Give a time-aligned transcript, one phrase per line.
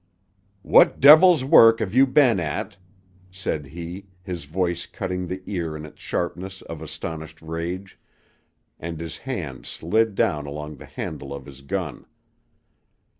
[0.63, 2.75] "What devil's work have you been at?"
[3.29, 7.99] said he, his voice cutting the ear in its sharpness of astonished rage,
[8.79, 12.07] and his hand slid down along the handle of his gun.